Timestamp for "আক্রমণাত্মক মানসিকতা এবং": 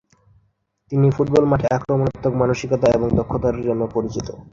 1.77-3.07